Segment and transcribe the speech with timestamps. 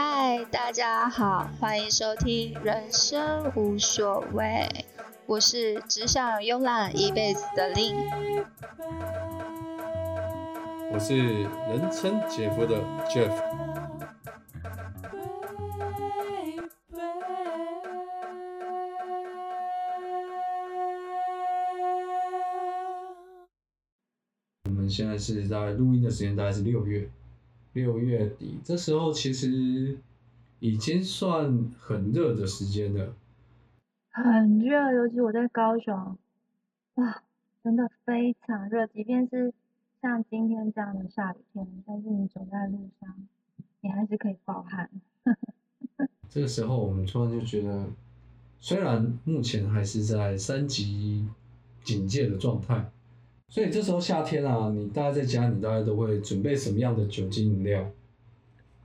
[0.00, 4.44] 嗨，大家好，欢迎收听《人生无所谓》，
[5.26, 7.96] 我是只想慵懒一辈子的令。
[10.92, 13.34] 我是人称姐夫的 Jeff。
[24.62, 27.10] 我们现在是在录音的时间，大概是六月，
[27.72, 29.98] 六月底，这时候其实
[30.58, 33.14] 已经算很热的时间了。
[34.10, 36.16] 很热，尤其我在高雄，
[36.94, 37.22] 哇，
[37.62, 38.86] 真的非常热。
[38.88, 39.52] 即便是
[40.02, 43.14] 像今天这样的下雨天，但是你走在路上，
[43.80, 44.90] 你还是可以暴汗。
[46.28, 47.86] 这个时候，我们突然就觉得，
[48.58, 51.28] 虽然目前还是在三级
[51.84, 52.90] 警戒的状态，
[53.48, 57.82] 所以这时候夏天啊，你大概在家，你大概都会准备什么样的酒精饮料？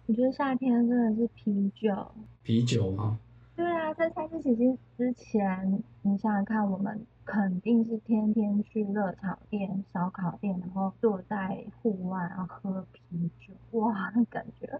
[0.05, 2.11] 我觉得夏天真的是啤酒。
[2.43, 3.19] 啤酒吗？
[3.55, 14.79] 对啊，在三级警戒之前，你想想看，我们肯定是天天去热炒店、烧烤店，然后坐在户外，然后喝啤酒，哇，那感觉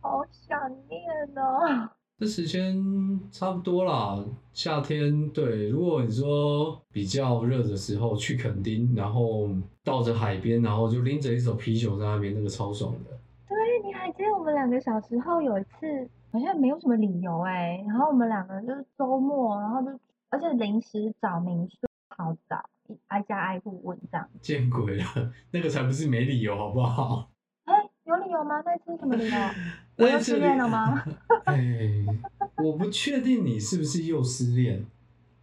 [0.00, 1.02] 好想念
[1.36, 1.88] 哦。
[2.20, 5.70] 这时间差不多啦，夏天对。
[5.70, 9.48] 如果你说比较热的时候去垦丁，然后
[9.82, 13.10] 到着海边，然后就拎着一手啤酒在那边，那个超爽的。
[13.48, 19.88] 对，你还记得我们两个小时候有一次，好像没有什么理由哎、然后我们两个就是周末，然后就
[20.28, 21.78] 而且临时找民宿，
[22.18, 22.62] 好找，
[23.06, 24.28] 挨家挨户问这样。
[24.42, 27.30] 见鬼了，那个才不是没理由，好不好？
[28.20, 28.62] 哎，有理由吗？
[28.64, 29.36] 那次什么理由？
[29.96, 31.02] 我又失恋了吗？
[31.46, 32.04] 哎，
[32.62, 34.84] 我不确定你是不是又失恋，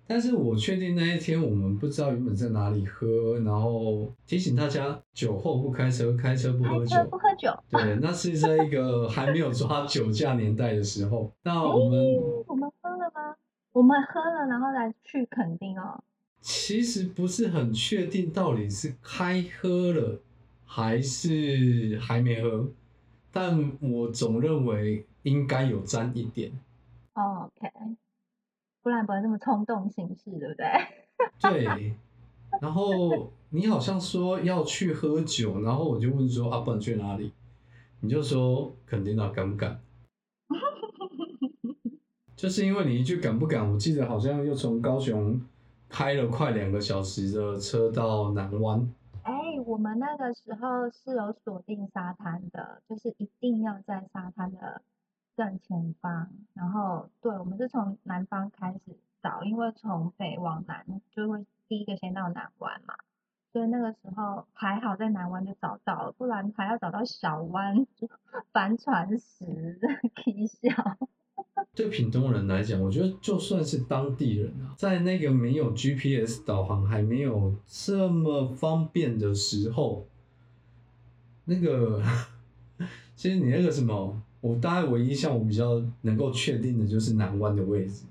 [0.07, 6.95] 但是我确定那一天我们不知道原本在哪里喝，然后提醒大家酒后不开车，开车不喝酒。
[7.09, 7.51] 不喝酒。
[7.69, 11.31] 对，那是在一个还没有抓酒驾年代的时候。
[11.43, 13.35] 那我们诶我们喝了吗？
[13.73, 16.03] 我们喝了，然后来去垦丁哦。
[16.41, 20.19] 其实不是很确定到底是开喝了
[20.67, 22.69] 还是还没喝，
[23.31, 26.51] 但我总认为应该有沾一点。
[27.15, 27.71] 哦 OK，
[28.83, 30.67] 不然不会那么冲动行事，对不对？
[31.41, 31.93] 对，
[32.61, 37.31] 然后你好像说要去喝酒，然后我就问说啊，不然去哪里？
[38.01, 39.81] 你就说肯定啊，敢不敢？
[42.35, 45.41] 就是因为你一句敢不敢，我记得好像又从高雄
[45.89, 48.87] 开了快两个小时的车到南湾。
[49.59, 54.81] 我们那个时候是有锁定沙滩的，就是一定要在沙滩的
[55.35, 56.29] 正前方。
[56.53, 62.95] 然后，对，我们是从南方开始找，因为从北往南就会第一个先到南湾嘛。
[63.53, 67.87] 所以那个时候还好在南湾就找到了，不然还要找到小湾
[68.53, 69.79] 帆船石
[70.15, 70.69] 踢笑。
[71.75, 80.05] 对屏东人来讲，我觉得就算是当地人啊，在那个没有 GPS 导航还没有这么方便的时候，
[81.45, 82.01] 那个
[83.15, 88.03] 其实你那个什么，我大概唯一像我比较能够确定的就是南湾的位置。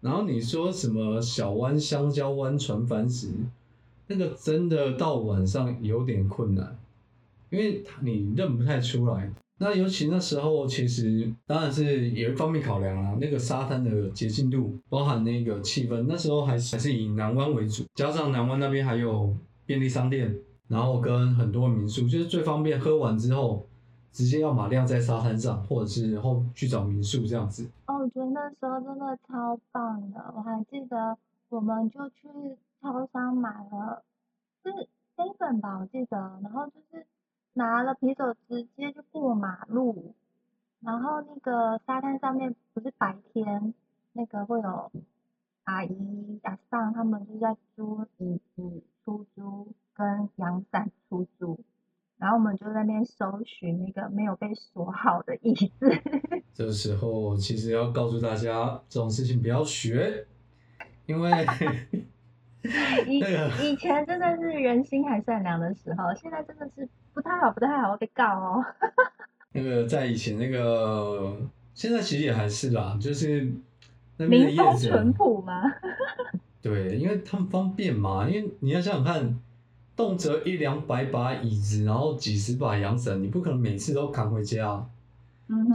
[0.00, 3.28] 然后你说什么小湾、香蕉湾、船帆石，
[4.06, 6.78] 那个真的到晚上有点困难，
[7.50, 9.30] 因为你认不太出来。
[9.62, 20.34] 那尤其那时候，其实当然是有一方面考量啦，那个沙滩的洁净度，包含那个气氛，那时候还是还是以南湾为主，加上南湾那边还有便利商店，
[20.66, 22.80] 然后跟很多民宿，就是最方便。
[22.80, 23.66] 喝完之后，
[24.10, 27.68] 直接要马亮在沙滩上，或者是后去找民宿这样子。
[27.84, 31.18] 哦，我觉得那时候真的超棒的，我还记得
[31.50, 32.28] 我们就去
[32.80, 34.02] 超商买了，
[34.64, 37.04] 是 seven 吧，我记得，然后就是
[37.54, 40.14] 拿了啤酒直接就过马路，
[40.80, 43.74] 然后那个沙滩上面不是白天
[44.12, 44.92] 那个会有
[45.64, 51.58] 阿姨阿上他们就在租椅子出租跟阳伞出租，
[52.18, 55.70] 然后我们就在那边搜寻那个没有被锁好的椅子。
[56.54, 60.26] 这时候其实要告诉大家，这种事情不要学，
[61.06, 61.30] 因为
[63.06, 63.18] 以
[63.70, 68.64] 以前真的是人心还善良的时候，现在真的是不太好，不太好，我被告哦。
[69.52, 71.36] 那个在以前那个，
[71.74, 73.50] 现在其实也还是啦，就是
[74.16, 75.62] 那边的淳朴吗？
[76.62, 79.40] 对，因为他们方便嘛，因为你要想想看，
[79.96, 84.86] 动辄一两百把椅子，然后几十把阳伞，你不可能每次都扛回家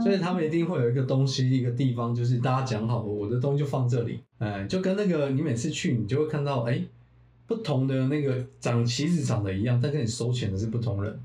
[0.02, 6.80] 所以他们一定会有一个东西，一个地方，就是大家讲好，我的东西就放这里，哎，就跟那个你每次去，你就会看到，哎，
[7.46, 11.20] 不同的那个长旗子长得一样，但跟你收钱的是不同人。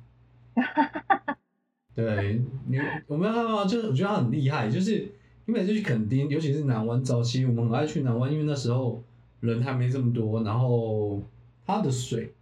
[1.96, 2.78] 对你，
[3.08, 5.08] 我没有看到，就是我觉得他很厉害，就是
[5.46, 9.04] 因为就去垦丁，尤其是南湾，早期我们很爱去南湾，因为那时候
[9.40, 11.22] 人还没这么多，然后
[11.66, 12.34] 它的水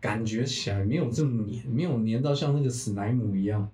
[0.00, 3.68] 感觉起来没有这么黏，没有黏到像那个史莱姆一样。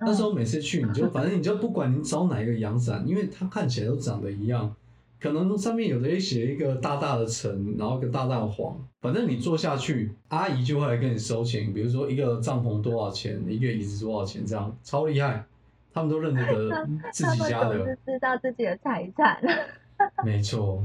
[0.00, 4.74] 那时候每次去，你就反正你就不管你找哪一个阳伞，因为它看起来都长得一样，
[5.20, 15.44] 可能上面有的写一个大大的橙，然后一个大大的黄，反正你坐下去，阿姨就会来跟你收钱，比如说一个帐篷多少钱，一个椅子多少钱，这样超厉害，
[15.92, 19.40] 他们都认得得自己家的是，知道自己的财产。
[20.24, 20.84] 没错。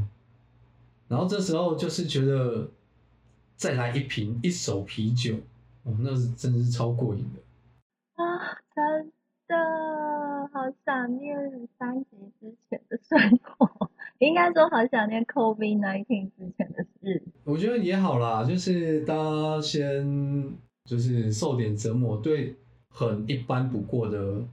[1.07, 2.69] 然后这时候就是觉得
[3.55, 5.35] 再来一瓶一手啤酒，
[5.83, 8.23] 哦，那是真是超过瘾的。
[8.23, 9.11] 啊，真
[9.47, 9.55] 的
[10.53, 13.88] 好想念三级之前的生活，
[14.19, 17.25] 应该说好想念 COVID 1 9之前的日子。
[17.43, 20.53] 我觉得也好啦，就是大家先
[20.85, 22.55] 就是受点折磨，对
[22.89, 24.43] 很一般不过的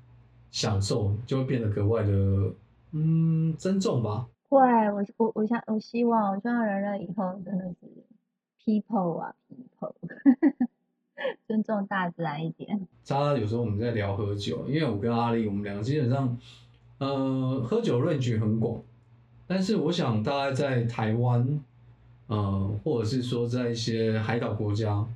[0.50, 2.52] 享受就会变得格外的
[2.92, 4.26] 嗯珍重吧。
[4.48, 4.60] 会，
[4.92, 7.86] 我我我想我希望，我希望人人以后真的是
[8.64, 9.92] people 啊 people，
[11.48, 12.86] 尊重大自然一点。
[13.02, 16.38] 渣有时候我们在聊喝酒，因为我跟阿丽我们两个基本上
[16.98, 18.80] 呃喝酒论据很广，
[19.46, 21.60] 但是我想大家在台湾
[22.26, 25.06] 呃或者是说在一些海岛国家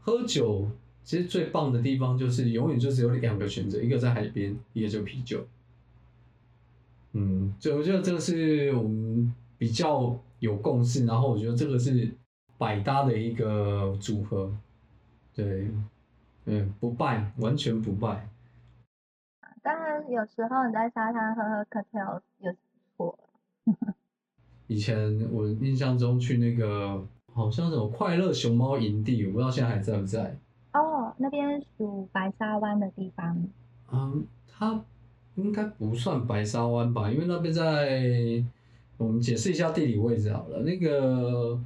[0.00, 0.68] 喝酒。
[1.02, 5.44] 其实最棒的地方就是永远就只有两个选择，一个在海边，一个就啤酒。
[7.12, 12.08] 嗯，就我觉得这个是我们比较有共识，然后我觉得这个是
[12.58, 14.54] 百搭的一个组合，
[15.34, 15.68] 对，
[16.44, 18.28] 嗯，不败，完全不败。
[19.62, 22.58] 当然，有时候你在沙滩喝喝 cocktail 也是
[22.96, 23.18] 不错。
[24.68, 30.38] 以前我印象中去那个好像什么快乐熊猫营地，我不知道现在还在不在。
[30.72, 33.48] 哦，那边属白沙湾的地方。
[33.92, 34.80] 嗯，它
[35.34, 38.42] 应该不算白沙湾吧，因为那边在
[38.96, 40.60] 我们解释一下地理位置好了。
[40.60, 41.58] 那个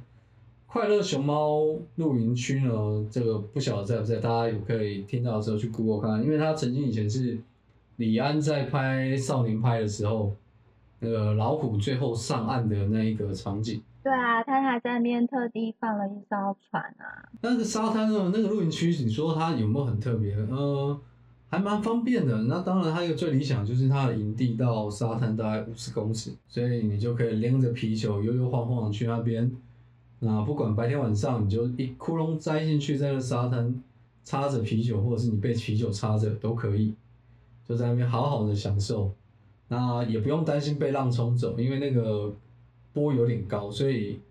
[0.65, 7.37] 快乐熊猫露营区呢，这个不晓得在不在，大家有可以听到的时候去 Google 看，因为它曾经以前是
[7.97, 10.33] 李安在拍少年派的时候，
[11.05, 13.79] 那个老虎最后上岸的那一个场景。
[14.03, 17.29] 对啊，他还在那边特地放了一艘船啊。
[17.41, 20.35] 那个沙滩呢，那个露营区，你说它有没有很特别？
[20.35, 20.99] 呃，
[21.49, 22.43] 还蛮方便的。
[22.43, 29.51] 那当然，它一个最理想就是它的营地到沙滩大概五十公尺，所以你就可以拎着啤酒悠悠晃晃去那边。
[30.19, 33.81] 那不管白天晚上，你就一窟窿栽进去，在那沙滩
[34.23, 36.93] 插着啤酒，或者是你被啤酒插着都可以，
[37.67, 39.11] 就在那边好好的享受。
[39.67, 42.33] 那也不用担心被浪冲走，因为那个
[42.93, 44.21] 波有点高，所以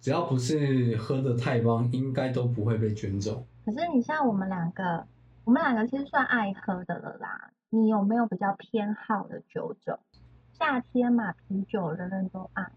[0.00, 3.44] 只要不是喝的太帮，应该都不会被卷走。
[3.64, 5.06] 可是你像我们两个，
[5.44, 7.50] 我们两个其实算爱喝的了啦。
[7.70, 9.98] 你有没有比较偏好的酒种？
[10.58, 12.70] 夏天嘛，啤酒人人都爱。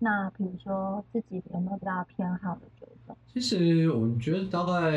[0.00, 3.16] 那比如说自己有没有比较偏好的酒种？
[3.32, 4.90] 其实我觉得大概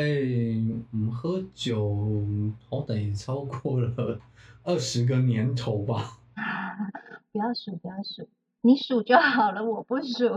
[0.92, 2.26] 嗯喝酒
[2.68, 4.20] 好歹也超过了
[4.64, 6.18] 二十个年头吧。
[7.32, 8.28] 不要数，不要数，
[8.62, 10.28] 你数就好了，我不数。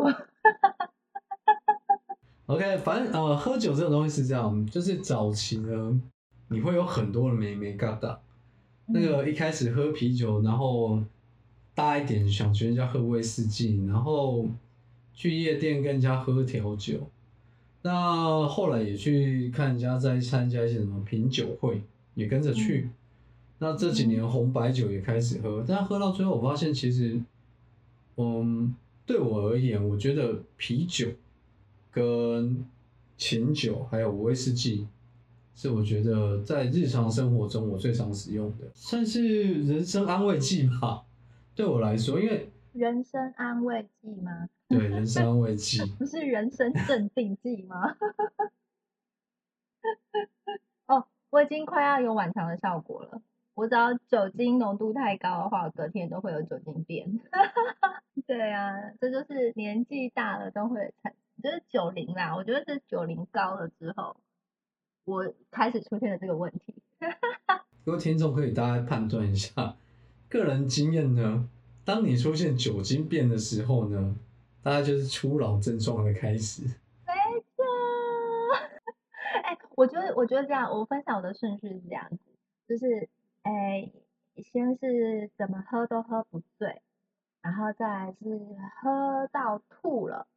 [2.48, 6.01] OK，反正呃喝酒这种东西是这样，就是早期呢
[6.50, 8.18] 你会有很多的美眉疙瘩。
[8.88, 11.01] 那个一开始喝啤酒，然后
[11.74, 14.46] 大一点想学人家喝威士忌，然后
[15.13, 17.08] 去夜店跟人家喝调酒。
[17.84, 21.81] 那后来也去看人家在参加一些什么品酒会，
[22.15, 22.89] 也跟着去。
[23.63, 27.22] 那这几年红白酒也开始喝，但喝到最后，我发现其实，
[28.18, 28.75] 嗯，
[29.06, 31.10] 对我而言，我觉得啤酒
[31.91, 32.65] 跟
[33.18, 34.88] 琴酒还有威士忌，
[35.53, 41.03] 是我觉得在日常生活中我最常使用的，算是人生安慰剂吧。
[41.53, 44.50] 对我来说，因为人生安慰剂吗？
[44.70, 47.96] 对人生安慰剂， 不是人生镇定剂吗？
[50.88, 53.22] 哦，我已经快要有晚肠的效果了。
[53.53, 57.20] 我只要酒精浓度太高的话，隔天都会有酒精便。
[58.27, 62.36] 对啊，这就是年纪大了都会产，就是九零啦。
[62.36, 64.15] 我觉得是九零高了之后，
[65.05, 66.75] 我开始出现了这个问题。
[67.84, 69.75] 各位听众可以大概判断一下，
[70.29, 71.50] 个人经验呢，
[71.84, 74.15] 当你出现酒精便的时候呢，
[74.62, 76.63] 大概就是初老症状的开始。
[76.63, 77.13] 没
[77.55, 77.65] 错。
[79.43, 82.17] 哎，我觉得，我觉得这样，我分享我的顺序是这样子，
[82.67, 83.10] 就是，
[83.43, 83.91] 哎，
[84.43, 86.81] 先是怎么喝都喝不醉，
[87.41, 88.39] 然后再是
[88.81, 90.27] 喝到吐了，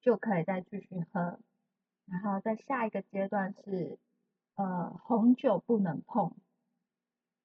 [0.00, 1.38] 就可以再继续喝，
[2.06, 3.98] 然后在下一个阶段是，
[4.56, 6.32] 呃，红酒不能碰，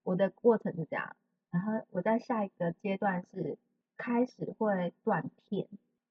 [0.04, 1.16] 我的过程是这样，
[1.52, 3.58] 然后我在下一个阶段是
[3.96, 5.68] 开始会断片，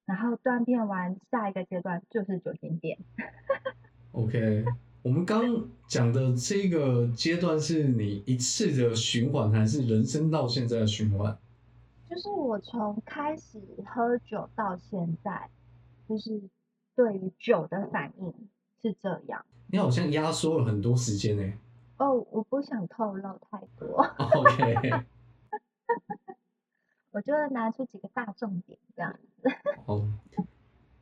[0.07, 2.99] 然后断片完下一个阶段就是酒精店。
[4.13, 4.65] OK，
[5.07, 5.41] 我们刚
[5.87, 11.39] 讲的这个阶段是你一次的循环，还是人生到现在的循环？
[12.11, 15.49] 就是我从开始喝酒到现在，
[16.09, 16.43] 就是
[16.97, 18.35] 对于酒的反应
[18.83, 19.47] 是这样。
[19.69, 21.53] 你好像压缩了很多时间呢。
[21.99, 25.05] 哦，我不想透露太多，OK，
[27.15, 29.49] 我就会拿出几个大重点这样子。
[29.85, 30.05] 哦，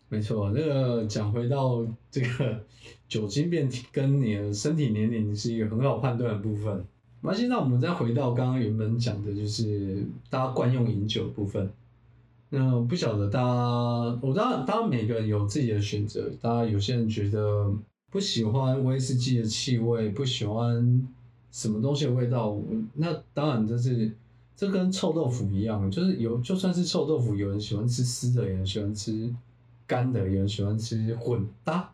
[0.08, 2.60] 没错，那个讲回到这个
[3.08, 6.84] 酒精变体跟你的身体年龄是一个很好判断的部分。
[7.20, 11.68] 那现在，我们再回到刚刚原本讲的，就是大家惯用饮酒的部分。
[12.50, 16.30] 那不晓得大家，我当然当然每个人有自己的选择。
[16.40, 17.74] 大家有些人觉得
[18.10, 21.08] 不喜欢威士忌的气味，不喜欢
[21.50, 22.56] 什么东西的味道，
[22.92, 24.12] 那当然这是
[24.54, 29.34] 这跟臭豆腐一样，就是有就算是臭豆腐，有人喜欢吃湿的，有人喜欢吃
[29.86, 31.92] 干的，有人喜欢吃混搭。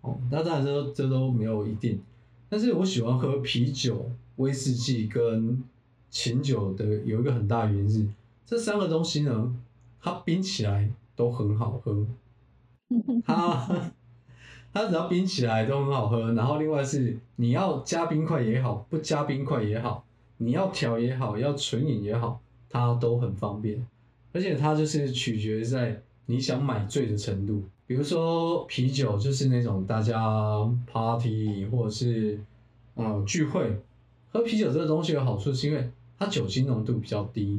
[0.00, 2.00] 哦，那当然这都这都没有一定，
[2.48, 5.62] 但是我喜欢喝啤酒、威士忌跟
[6.08, 8.06] 琴酒的有一个很大的原因是，
[8.46, 9.56] 这三个东西呢，
[10.00, 12.06] 它冰起来都很好喝，
[13.26, 13.92] 它
[14.72, 16.32] 它只要冰起来都很好喝。
[16.34, 20.04] 然后另外是你要加冰块也好，不加冰块也好，
[20.36, 23.84] 你要调也好，要纯饮也好，它都很方便。
[24.32, 27.62] 而且它就是取决在你想买醉的程度。
[27.86, 30.14] 比如说啤酒，就是那种大家
[30.86, 32.38] party 或者是
[32.96, 33.80] 呃聚会
[34.30, 37.58] 喝啤酒这个东西有好处，是因为它酒精浓度比较低，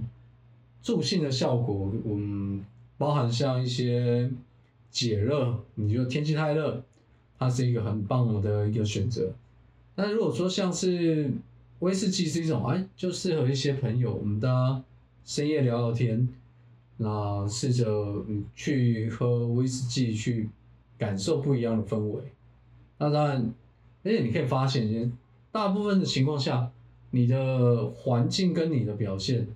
[0.83, 2.63] 助兴的效果，嗯，
[2.99, 4.29] 包含像一些
[4.91, 6.83] 解热，你觉得天气太热，
[7.39, 9.33] 它是一个很棒的一个选择。
[9.95, 11.33] 但如果说像是
[11.79, 14.83] 威士忌是一种，哎，就适合一些朋友，我们大家
[15.25, 16.29] 深夜聊聊天，
[17.01, 17.89] 那试着
[18.27, 20.49] 嗯去喝威士忌，去
[20.97, 22.21] 感受不一样的氛围。
[22.97, 23.53] 那当然，
[24.03, 25.11] 而且你可以发现，
[25.49, 26.69] 大部分的情况下，
[27.11, 29.47] 你的环境跟你的表现，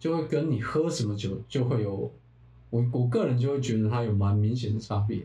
[0.00, 2.10] 就会跟你喝什么酒就会有，
[2.70, 5.22] 我我个人就会觉得它有蛮明显的差别。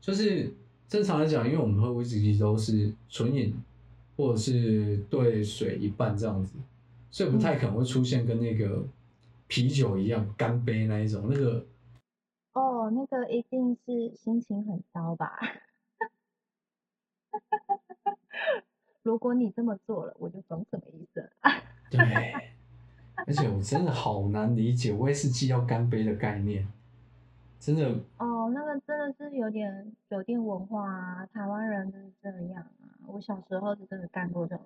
[0.00, 0.50] 就是
[0.88, 3.54] 正常来讲，因为我们喝威士忌都是纯饮，
[4.16, 6.54] 或者是兑水一半这样子，
[7.10, 8.82] 所以不太可能会出现跟那个
[9.46, 11.66] 啤酒一样干杯那一种，那个
[12.52, 15.38] 哦，那个一定是心情很糟吧？
[19.02, 21.30] 如果你这么做了，我就懂什么意思了。
[21.90, 22.00] 对，
[23.26, 26.66] 而且我真的好难理解威士忌要干杯的概念，
[27.60, 32.96] 真的哦，那个真的是有点酒店文化啊，台湾人就是这样啊。
[33.06, 34.64] 我小时候是真的干过这种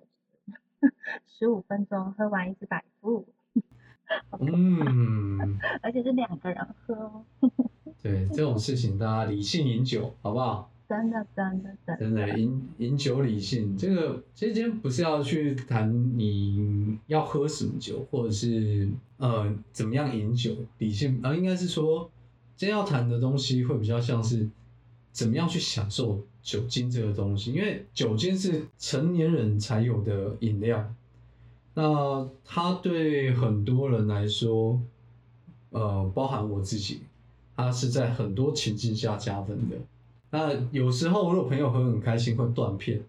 [0.79, 0.93] 事，
[1.27, 3.27] 十五分钟喝完一支百富，
[4.39, 7.23] 嗯， 而且是两个人喝哦，
[8.01, 10.71] 对这种事情大家理性饮酒，好不好？
[10.87, 11.97] 真的真的真的。
[11.99, 22.09] 真的饮饮酒理性，这个其实今天不是要去谈你要喝什么酒，或者是呃怎么样饮酒理性，而、应该是说
[22.55, 24.49] 今天要谈的东西会比较像是
[25.11, 30.91] 怎么样去享受酒精这个东西，因为酒精是成年人才有的饮料，
[31.81, 34.77] 那他对很多人来说，
[35.69, 37.03] 呃，包含我自己，
[37.55, 39.77] 他是在很多情境下加分的。
[40.29, 43.01] 那有时候如果朋友喝很开心会断片，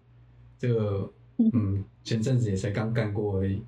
[0.57, 1.11] 这个
[1.51, 3.61] 嗯前阵子也才刚干过而已，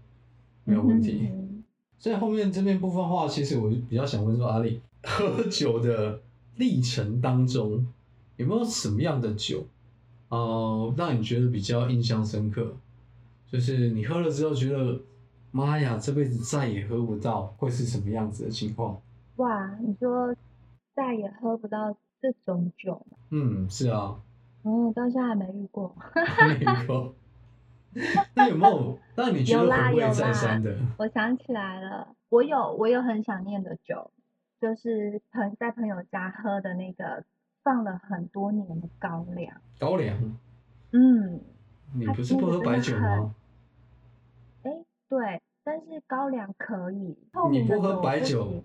[0.64, 1.28] 没有问题。
[1.30, 1.62] 嗯
[2.00, 6.22] 所以后面这边部分话，其实我比较想问说，阿丽喝酒的
[6.56, 7.86] 历程当中，
[8.38, 9.66] 有没有什么样的酒，
[10.30, 12.74] 呃，让你觉得比较印象深刻？
[13.54, 15.00] 就是你喝了之后觉得，
[15.52, 19.00] 妈呀，这辈子再也喝不到，会是什么样子的情况？
[19.36, 20.36] 哇，你说
[20.96, 23.18] 再也喝不到这种酒吗？
[23.30, 24.20] 嗯，是啊，
[24.64, 25.96] 哦，到现在还没遇过。
[26.50, 27.14] 没有。
[28.34, 30.76] 那有没有让你觉得回味再三的？
[30.98, 34.10] 我想起来了，我有我有很想念的酒，
[34.60, 37.24] 就是朋在朋友家喝的那个
[37.62, 39.56] 放了很多年的高粱。
[39.78, 40.18] 高粱，
[40.92, 41.40] 嗯，
[41.94, 43.36] 你它不是不喝白酒吗？
[45.20, 48.64] 哎，对，但是高粱可以，透你不喝明的酒不白酒行，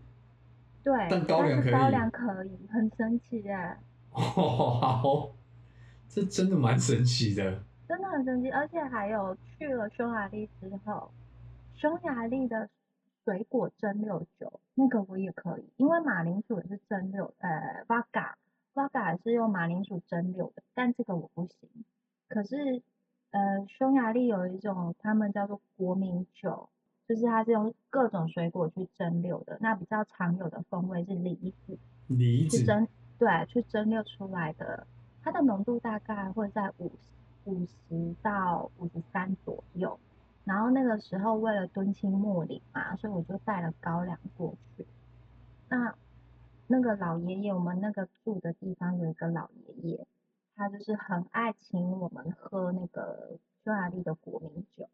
[0.83, 3.77] 对，但高粱可以是高粱可以，很神奇耶，
[4.13, 4.21] 哦，
[4.81, 5.31] 好，
[6.09, 7.63] 这真的蛮神奇的。
[7.89, 11.11] 真的很神奇，而且还有去了匈牙利之后，
[11.75, 12.69] 匈牙利的
[13.25, 18.35] 水果蒸馏酒，那个我也可以，因为马铃薯也是蒸馏，呃，vodka
[18.75, 21.69] vodka 是用马铃薯蒸馏的，但这个我不行。
[22.29, 22.83] 可是
[23.31, 26.69] 呃，匈牙利有一种他们叫做国民酒，
[27.07, 29.59] 就是它是用各种水果去蒸馏的。
[29.61, 34.87] 那比较常有的风味是梨子，梨子去蒸对去蒸馏出来的，
[35.23, 36.91] 它的浓度大概会在五
[37.45, 39.99] 五十到五十三左右。
[40.45, 44.87] 然后那个时候为了敦亲睦邻嘛，所以我就带了高粱过去。
[45.69, 45.95] 那
[46.67, 50.07] 那个老爷爷，我们那个住的地方有一个老爷爷，
[50.59, 54.89] 他就是很爱请我们喝那个匈牙利的国民酒。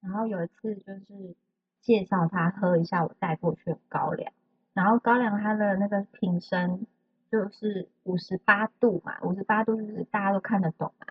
[0.00, 1.36] 然后有一次就是
[1.82, 4.32] 介绍他喝一下我带过去的高粱，
[4.72, 6.86] 然后高粱它的那个瓶身
[7.30, 11.06] 就是五十八度嘛，五十八度就是大家都看得懂嘛。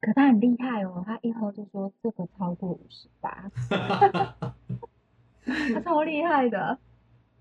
[0.00, 3.50] 可他很厉害哦，他一喝就说这个超过五十八，
[5.74, 6.78] 他超厉害的。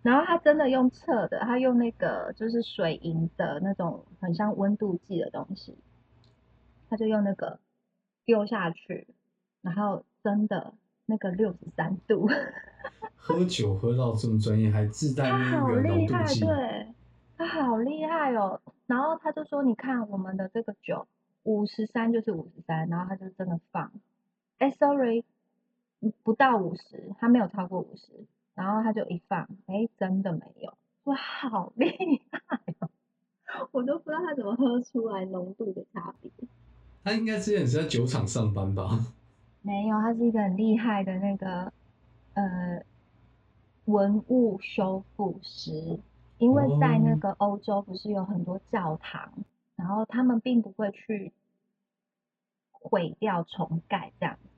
[0.02, 5.78] 然后他真的用测的，他用那个就是水银的那种很像温度计的东西，
[6.90, 7.60] 他就用那个
[8.24, 9.08] 丢下去，
[9.62, 10.74] 然后真的
[11.06, 12.30] 那个六十三度，
[13.18, 16.88] 喝酒喝到这么专业，还自带他好那个浓厉害，度计，对，
[17.38, 18.62] 他好厉害哦。
[18.88, 21.08] 然后他就说，你看我们的这个酒
[21.44, 23.92] 五十三就是五十三，然后他就真的放，
[24.60, 25.26] 哎，sorry，
[26.24, 28.26] 不到五十，他没有超过五十。
[28.60, 32.90] 然后他就一放，哎，真的没有，哇，好厉害哦！
[33.72, 36.30] 我都不知道他怎么喝出来浓度的差别。
[37.06, 39.00] 他应该之前是在酒厂上班吧？
[39.64, 41.72] 没有，他是一个很厉害的那个
[42.34, 42.84] 呃
[43.86, 45.98] 文物修复师，
[46.38, 49.32] 因为在那个欧洲不是有很多教堂，
[49.78, 51.32] 然后他们并不会去
[52.72, 54.49] 毁掉重盖这样子。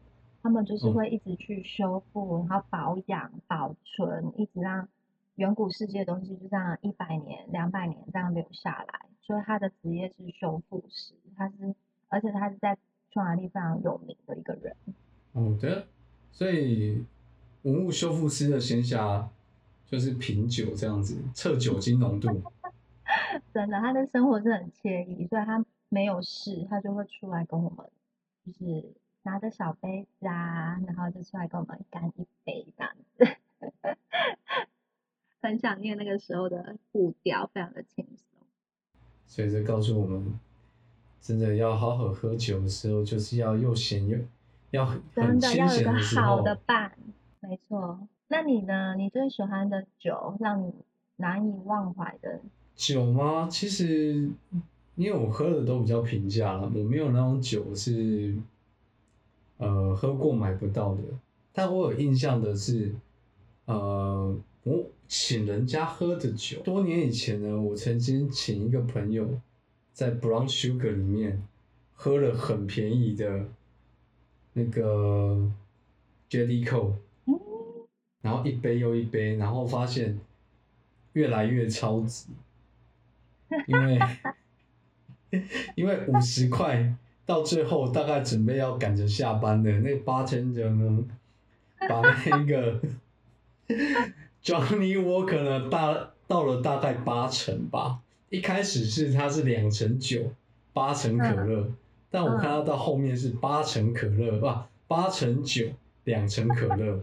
[0.44, 4.88] 他们就是会一直去修复，然后保养、保存，一直让
[5.36, 9.02] 远古世界的东西就这样一百年、两百年这样留下来。
[9.22, 11.76] 所以他的职业是修复师，他是，
[12.10, 12.78] 而且他是在
[13.12, 14.76] 匈牙利非常有名的一个人。
[15.34, 15.86] 哦的，
[16.32, 17.06] 所以
[17.62, 19.28] 文物修复师的闲暇
[19.86, 22.28] 就是品酒这样子，测酒精浓度。
[23.54, 27.86] 真的，他的生活是很惬意，所以他没有事，他就会出来跟我们，
[28.46, 28.92] 就是。
[29.24, 33.28] 拿着小杯子啊，然后就出来跟我们干一杯这样子，
[35.42, 38.40] 很想念那个时候的步调，非常的轻松。
[39.28, 40.40] 所以这告诉我们，
[41.22, 44.18] 真的要好好喝酒的时候，就是要又闲又
[44.72, 46.00] 要很真的清要有个。
[46.22, 46.98] 好的伴，
[47.40, 48.08] 没错。
[48.28, 48.96] 那你呢？
[48.96, 50.74] 你最喜欢的酒，让你
[51.18, 52.40] 难以忘怀的？
[52.76, 53.48] 酒吗？
[53.52, 54.30] 其实
[54.96, 58.36] 因为我喝的都比较平价了，我没有那种酒是
[59.62, 61.04] 呃喝过买不到的。
[61.54, 62.94] 但我有印象的是，
[63.66, 69.40] 呃，我请人家喝的酒，多年以前呢，我曾经请一个朋友
[69.94, 71.42] 在 Brown Sugar 里面
[71.94, 73.48] 喝了很便宜的
[74.54, 75.52] 那个
[76.30, 76.94] Jellicoe，
[77.26, 77.40] 嗯，
[78.22, 80.18] 然后一杯又一杯，然后发现
[81.14, 82.28] 越来越超值，
[83.68, 84.00] 因为
[85.76, 91.06] 因为五十块到最后大概准备要赶着下班的那个 bartender 呢，
[91.88, 92.80] 把那个
[94.44, 100.32] Johnny Walker 呢大到了大概八成吧，一开始是它是两成酒，
[100.74, 101.72] 八成可乐，
[102.10, 104.54] 但我看到到后面是八成可乐，不
[104.88, 105.68] 八成酒，
[106.06, 107.00] 两成可乐。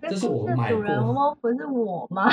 [0.00, 2.30] 这这是我买主人过翁不是我吗？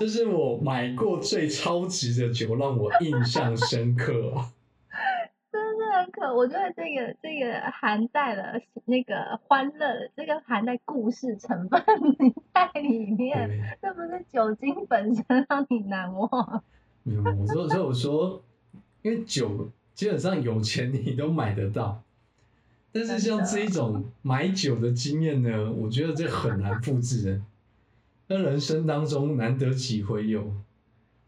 [0.00, 4.50] 这是我买过最超值的酒，让我印象深刻啊！
[5.52, 11.84] 真的很可，我觉得这个这个含带了那个欢乐，这个含在故事成分
[12.54, 16.64] 在里面，对，这不是酒精本身让你难忘。
[17.02, 18.42] 没有，我说，所以我说，
[19.02, 22.02] 因为酒基本上有钱你都买得到，
[22.90, 27.42] 但是像这一种买酒的经验呢，我觉得这很难复制的。
[28.32, 30.52] 那人生当中难得几回有，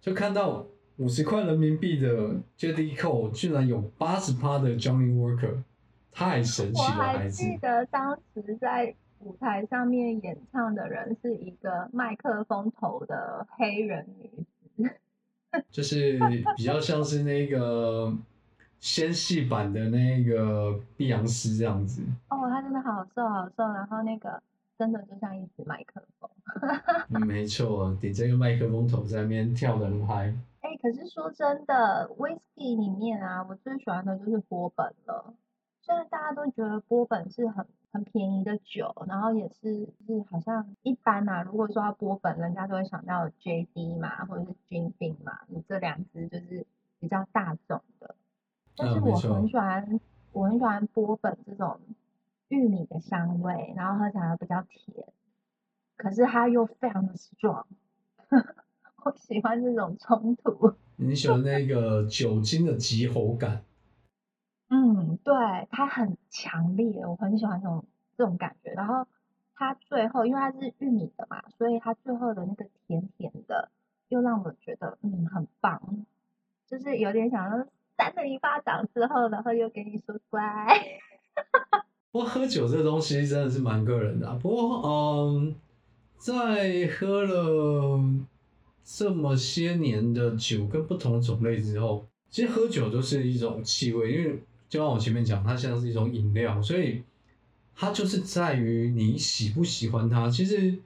[0.00, 0.64] 就看到
[0.98, 5.64] 五十块人民币的 Jellicoe 居然有八十趴的 Johnny Walker，
[6.12, 7.42] 太神奇了，孩子！
[7.42, 14.30] 还记得当时在舞台上面演唱的人是一个麦克风头的黑人女
[14.76, 14.94] 子，
[15.72, 16.20] 就是
[16.56, 18.16] 比较像是那个
[18.78, 22.00] 纤细版的那个碧昂斯这样子。
[22.28, 24.40] 哦，她真的好瘦好瘦，然后那个
[24.82, 26.28] 真的就像一支麦克风。
[27.10, 30.34] 嗯，没错，顶这个麦克风头在那边跳的很嗨。
[30.60, 35.34] 哎，可是说真的，whisky 里面啊，我最喜欢的就是波本了。
[35.82, 46.66] 虽然大家都觉得波本是很很便宜的酒，然后也是是好像一般嘛，如果说到波本，人家都会想到 JD 嘛，或者是军兵嘛，你这两支就是
[46.98, 48.16] 比较大众的。
[48.76, 50.00] 但是我很喜欢，
[50.32, 51.78] 我很喜欢波本这种
[52.52, 55.06] 玉米的香味，然后喝起来比较甜，
[55.96, 57.64] 可是它又非常的 strong，
[59.04, 60.74] 我喜欢这种冲突。
[60.96, 63.64] 你喜欢那个酒精的急喉感？
[64.68, 65.34] 嗯，对，
[65.70, 67.86] 它很强烈，我很喜欢这种
[68.18, 68.70] 这种感觉。
[68.72, 69.06] 然后
[69.54, 73.70] 它最后，因为它是玉米的嘛，所以它最后的那个甜甜的，
[74.08, 76.04] 又让我觉得嗯很棒，
[76.68, 80.42] 就是有点想要扇了一巴掌之后，然后又给你说乖。
[82.12, 85.54] 不过喝酒这东西真的是蛮个人的、不过，嗯，
[86.18, 87.98] 在喝了
[88.84, 97.02] 这么些年的酒跟不同种类之后，其实喝酒都是一种气味，因为就像我前面讲，它像是一种饮料，所以
[97.74, 100.28] 它就是在于你喜不喜欢它。
[100.28, 100.76] 其实，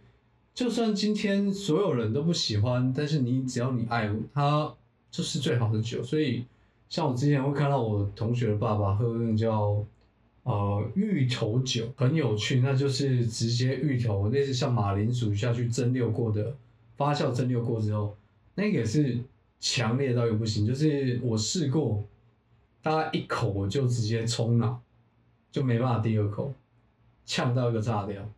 [0.54, 4.72] 就算今天所有人都不喜欢，但是你只要你爱它，
[5.10, 6.00] 就是最好的酒。
[6.04, 6.44] 所以，
[6.88, 9.84] 像我之前会看到我同学的爸爸喝那个叫。
[10.46, 16.56] 呃，芋头酒很有趣，那就是直接芋头，类似像马铃薯下去蒸馏过的，
[16.96, 18.16] 发酵蒸馏过之后，
[18.54, 19.18] 那个也是
[19.59, 20.64] 强烈到又不行。
[20.64, 22.04] 就是我试过，
[22.80, 24.80] 大概一口我就直接冲脑，
[25.50, 26.54] 就没办法第二口，
[27.24, 28.30] 呛到一个炸掉。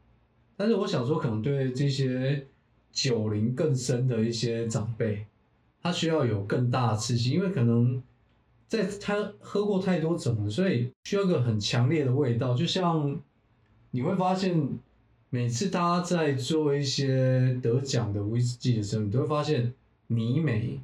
[0.56, 2.46] 但是我想说，可能对这些
[2.90, 5.26] 酒龄更深的一些长辈，
[5.82, 8.02] 他需要有更大的刺激，因为可能。
[8.68, 12.54] 在他喝过太多种了，所以需要个很强烈的味道。
[12.54, 13.18] 就像
[13.92, 14.78] 你会发现，
[15.30, 19.72] 每次大家在做一些得奖的威士忌的时候，你都会发现
[20.08, 20.78] 泥美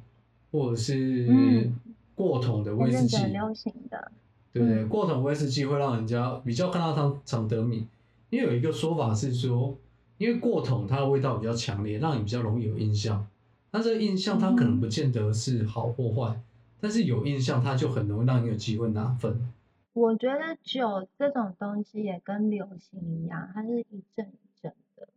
[0.51, 1.79] 或者是嗯
[2.15, 4.11] 过桶的威士忌，那阵子很流行的，
[4.51, 4.81] 对不对？
[4.81, 7.87] 嗯过桶威士忌会让人家比较看到它常得名，
[8.31, 9.77] 因为有一个说法是说，
[10.17, 13.27] 因为过桶它的味道比较强烈，让你比较容易有印象。
[13.71, 16.41] 那这个印象它可能不见得是好或坏。
[16.85, 19.51] 但是有印象，它就很容易让你有机会拿分。
[19.93, 25.07] 我觉得酒这种东西也跟流行一样，它是一阵一阵的。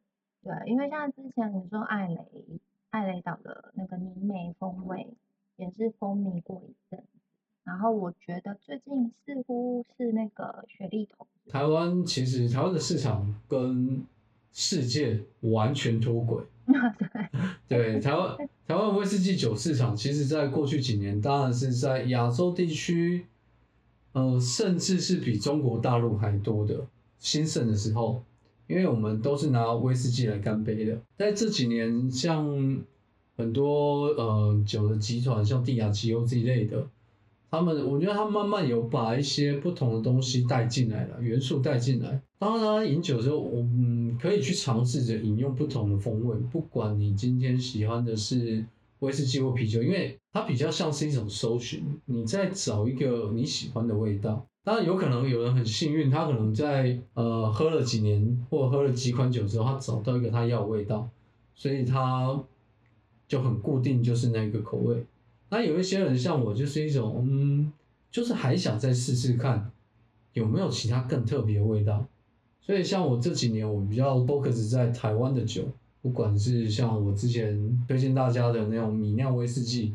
[0.43, 2.19] 对，因为像之前你说艾雷
[2.89, 5.09] 艾雷岛的那个泥美风味
[5.57, 7.05] 也是风靡过一阵，
[7.65, 11.27] 然后我觉得最近似乎是那个雪莉桶。
[11.51, 14.07] 台湾其实台湾的市场跟
[14.53, 16.43] 世界完全脱轨。
[17.67, 23.25] 对，对台湾台湾威士忌酒市场，其实在过去几年，当然是在亚洲地区，
[24.13, 26.87] 呃，甚至是比中国大陆还多的
[27.19, 28.23] 兴盛的时候，
[28.67, 31.01] 因为我们都是拿威士忌来干杯的。
[31.17, 32.79] 在这几年，像
[33.37, 36.87] 很多呃酒的集团，像帝亚吉欧这一类的，
[37.51, 42.21] 他们我觉得他们慢慢有把一些不同的东西带进来了，元素带进来。
[42.39, 48.65] 当然，他饮酒的时候，我们可以去尝试着饮用不同的风味，不管你今天喜欢的是
[48.99, 54.45] 威士忌或啤酒，因为它比较像是一种搜寻，你在找一个你喜欢的味道。
[54.65, 61.09] 当然，有可能有人很幸运，他可能在呃喝了几年或喝了几款酒之后，他找到一个他要的味道，
[61.55, 62.39] 所以他
[63.27, 65.07] 就很固定，就是那个口味。
[65.49, 67.73] 那有一些人像我，就是一种嗯，
[68.11, 69.71] 就是还想再试试看
[70.35, 72.07] 有没有其他更特别的味道。
[72.69, 75.63] 所以像我这几年，我比较 focus 在台湾的酒，
[76.03, 79.95] 不管是像我之前推荐大家的那种米酿威士忌，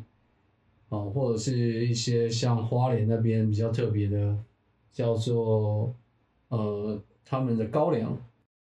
[0.90, 4.36] 啊，或者是一些像花莲那边比较特别的，
[4.92, 5.94] 叫做
[6.48, 8.18] 呃他们的高粱。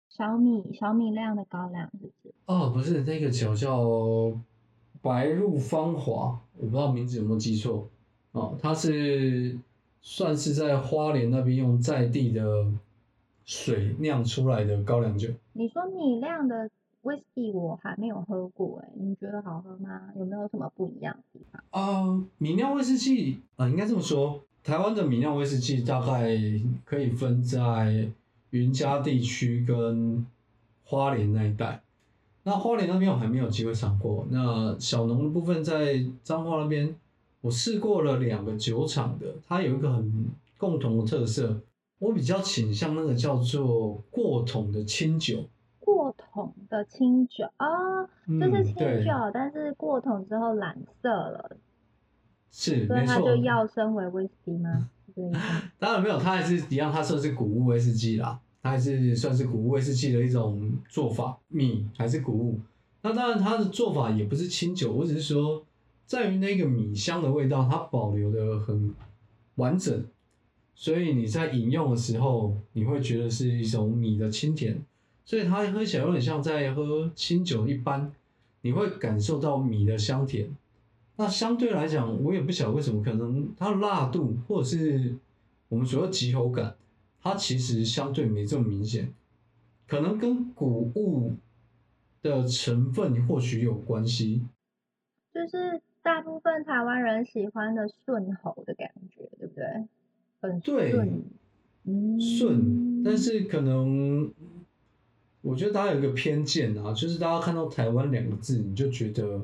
[0.09, 2.33] 小米小米酿的高粱是不是？
[2.47, 4.37] 哦，不是那个酒叫
[5.01, 7.87] 白露芳华，我不知道名字有没有记错。
[8.33, 9.57] 哦，它是
[10.01, 12.43] 算是在花莲那边用在地的
[13.51, 15.27] 水酿出来的高粱酒。
[15.51, 16.69] 你说米酿的
[17.01, 20.03] 威士忌我还没有喝过哎，你觉得好喝吗？
[20.15, 21.61] 有没有什么不一样的地方？
[21.71, 26.29] 啊、米酿威士忌啊、应该这么说，台湾的米酿威士忌大概
[26.85, 28.07] 可以分在
[28.51, 30.25] 云嘉地区跟
[30.85, 31.81] 花莲那一带。
[32.43, 36.95] 那花莲那边我还没有机会尝过，那小农的部分在彰化那边，
[37.41, 41.59] 我试过了两个酒厂的，它有一个很共同的特色，
[42.01, 45.47] 我比较倾向那个叫做过桶的清酒，
[45.79, 51.57] 过桶的清酒啊，就是清酒，但是过桶之后染色了，
[52.49, 54.89] 是所以它就，要升为威士忌吗？
[55.77, 62.59] 当然没有，它还是一样，它算是谷物威士忌啦，它还是算是谷物威士忌的一种做法，米还是谷物。
[63.03, 65.63] 那当然它的做法也不是清酒，我只是说
[66.07, 68.91] 在于那个米香的味道，它保留的很
[69.55, 70.03] 完整，
[70.73, 74.81] 所以你在饮用的时候，你会觉得是一种米的清甜，
[75.23, 78.11] 所以它喝起来有点像在喝清酒一般，
[78.61, 80.49] 你会感受到米的香甜，
[81.17, 85.15] 那相对来讲，我也不晓得为什么，可能它的辣度或者是
[85.69, 86.75] 我们所谓急喉感，
[87.21, 89.13] 它其实相对没这么明显，
[89.87, 91.33] 可能跟谷物
[92.23, 94.41] 的成分或许有关系。
[95.33, 99.63] 就是大部分台湾人喜欢的顺喉的感觉，对不对？
[100.41, 101.21] 很对顺，
[101.85, 104.31] 嗯，顺，但是可能
[105.41, 109.41] 我觉得大家有一个偏见啊，就是大家看到台湾两个字，你就觉得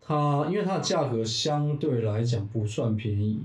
[0.00, 3.40] 它，因为它的价格相对来讲不算便宜。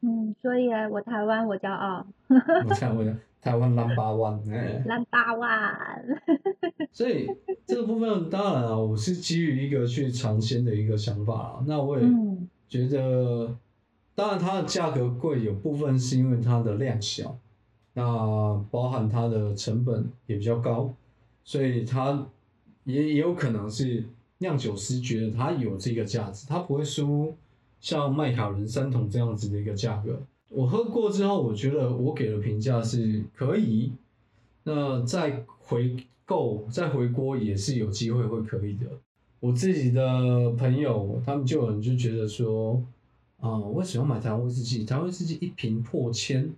[0.00, 3.04] 嗯，所以呢，我台湾我骄傲 我看我
[3.40, 6.18] 台湾 number one，哎，，Number One。
[6.92, 7.28] 所以
[7.66, 11.64] 这个部分当然啊，我是基于一个去尝鲜的一个想法啊。
[11.66, 13.56] 那我也嗯觉得，
[14.18, 17.38] 当然它的价格贵，有部分是因为它的量小，
[17.92, 18.02] 那
[18.68, 20.92] 包含它的成本也比较高，
[21.44, 22.26] 所以它
[22.82, 24.02] 也也有可能是
[24.38, 27.32] 酿酒师觉得它有这个价值，它不会输
[27.78, 30.20] 像麦卡伦三桶这样子的一个价格。
[30.48, 33.92] 我喝过之后，我觉得我给的评价是可以，
[34.64, 38.86] 那再回购再回锅也是有机会会可以的。
[39.38, 42.82] 我自己的朋友，他们就有人就觉得说，
[43.40, 44.84] 啊、我喜欢买台湾威士忌？
[44.84, 46.52] 台湾威士忌一瓶破千，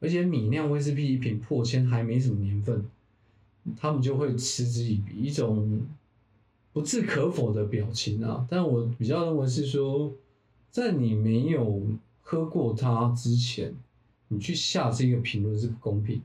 [0.00, 2.84] 而且米酿威士忌一瓶破千还没什么年份，
[3.76, 5.86] 他们就会嗤之以鼻，一种
[6.72, 8.46] 不置可否的表情啊。
[8.48, 10.12] 但我比较认为是说，
[10.70, 11.82] 在你没有
[12.22, 13.74] 喝过它之前，
[14.28, 16.22] 你去下这个评论是不公平。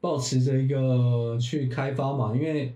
[0.00, 2.74] 保持着一个去开发嘛，因为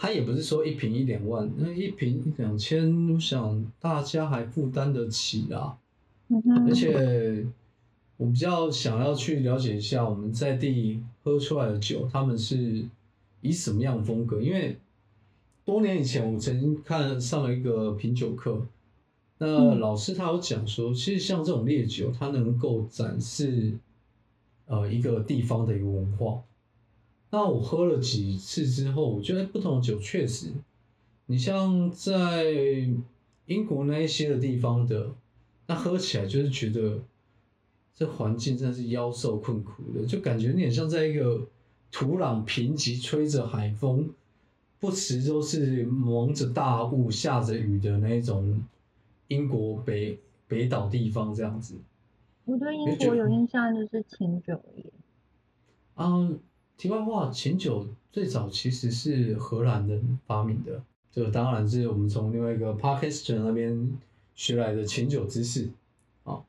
[0.00, 5.76] 它也不是说一瓶一两万，那一瓶一两千，我想大家还负担得起啊。
[6.66, 7.44] 而且
[8.16, 12.84] 我比较想要去了解一下我们在地喝出来的酒，他们是
[13.40, 14.40] 以什么样的风格？
[14.40, 14.76] 因为
[15.64, 18.64] 多年以前我曾经看上了一个品酒课，
[19.38, 23.72] 那嗯老师他有讲说，其实像这种烈酒，它能够展示
[24.66, 26.40] 呃一个地方的一个文化。
[27.30, 30.52] 那我喝了几次之后，我觉得不同的酒确实，
[31.26, 32.44] 你像在
[33.46, 35.10] 英国那一些的地方的，
[35.66, 37.00] 那喝起来就是觉得
[37.94, 41.46] 这环境真的是妖兽困苦的，就感觉有点像在一个
[41.90, 44.08] 土壤贫瘠、吹着海风，
[44.80, 48.62] 不时都是蒙着大雾、下着雨的那种
[49.26, 51.74] 英国北北岛地方这样子。
[52.46, 54.84] 我对英国有印象就是清酒耶。
[55.96, 56.38] 嗯，
[56.78, 63.98] 题外话，琴酒最早其实是荷兰人发明的，这个当然是我们从另外一个 podcaster 那边
[64.36, 65.68] 学来的琴酒知识
[66.22, 66.40] 啊。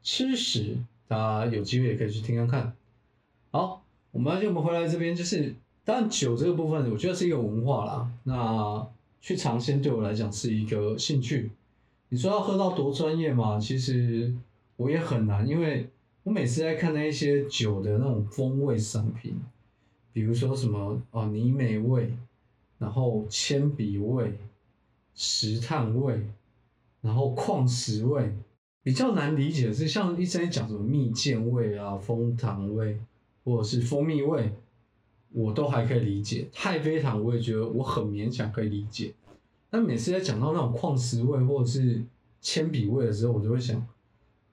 [0.00, 0.76] 吃食
[1.08, 2.76] 大家有机会也可以去听看看。
[3.50, 3.82] 好，
[4.12, 5.52] 我们而且我们回来这边就是，
[5.84, 8.08] 当然酒这个部分，我觉得是一个文化啦。
[8.22, 8.86] 那
[9.20, 11.50] 去尝鲜对我来讲是一个兴趣。
[12.10, 13.58] 你说要喝到多专业嘛？
[13.58, 14.32] 其实
[14.76, 15.90] 我也很难，因为
[16.22, 19.34] 我每次在看那一些酒的那种风味商品，
[20.14, 22.16] 比如说什么哦泥煤味，
[22.78, 24.38] 然后铅笔味、
[25.12, 26.24] 石炭味，
[27.00, 28.32] 然后矿石味，
[28.84, 33.00] 比较难理解的是像一直在讲什么蜜饯味啊、枫糖味，
[33.42, 34.52] 或者是蜂蜜味，
[35.32, 36.48] 我都还可以理解。
[36.52, 39.12] 太妃糖我也觉得我很勉强可以理解，
[39.68, 42.04] 但每次在讲到那种矿石味或者是
[42.40, 43.84] 铅笔味的时候，我就会想，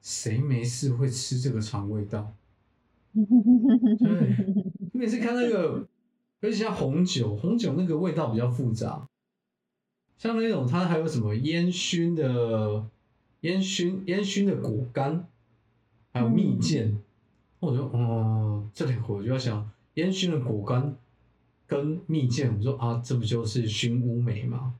[0.02, 2.34] 谁没事会吃这个肠胃道？
[3.14, 5.88] 对，你每次看那个，
[6.40, 9.08] 尤其像红酒，红酒那个味道比较复杂，
[10.18, 12.86] 像那种它还有什么烟熏的
[13.42, 15.28] 烟熏烟熏的果干，
[16.12, 16.98] 还有蜜饯，
[17.60, 20.96] 我就哦，这两个我就要想烟熏的果干
[21.68, 24.76] 跟蜜饯，我说啊，这不就是熏乌梅吗？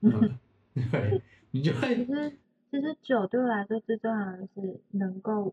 [0.00, 0.38] 嗯，
[0.92, 2.32] 对，你就会其实
[2.70, 5.52] 其实酒对我来说最重要的是能够熏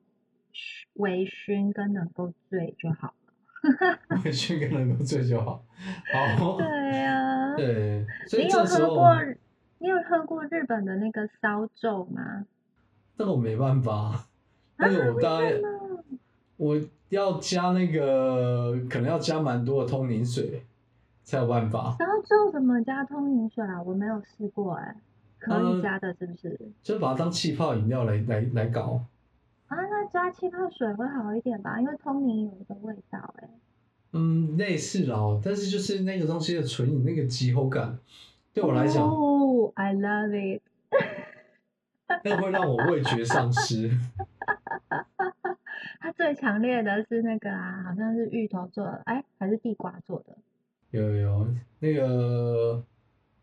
[0.94, 3.14] 微醺跟能够醉就好了。
[4.24, 5.64] 微醺跟能够醉就好。
[6.38, 6.66] 好，对
[7.00, 9.16] 呀、对， 所以你有喝过
[9.80, 12.46] 你有喝过日本的那个烧酒吗？
[13.18, 14.28] 这个我没办法，
[14.78, 16.04] 但是我大概为什么
[16.58, 20.66] 我要加那个，可能要加蛮多的通灵水
[21.24, 23.82] 才有办法，烧酒怎么加通灵水啊？
[23.84, 24.96] 我没有试过哎、
[25.40, 26.60] 可呃以加的是不是？
[26.84, 29.02] 就把它当气泡饮料来来来搞。
[29.76, 31.78] 啊，那加气泡水会好一点吧？
[31.82, 33.50] 因为通灵有一个味道哎、
[34.14, 38.00] 嗯，类似啦，但是就是那个东西的纯饮那个极喉感，
[38.54, 40.62] 对我来讲，哦，I love it。
[42.24, 43.92] 那个会让我味觉丧失。
[46.00, 50.38] 它最强烈的是那个啊，好像是芋头做的，哎，还是地瓜做的？
[50.92, 51.48] 有有有，
[51.80, 52.82] 那个